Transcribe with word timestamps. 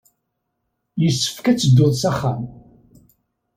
Yessefk 1.01 1.45
ad 1.47 1.57
dduɣ 1.59 1.91
s 2.01 2.03
axxam. 2.11 2.41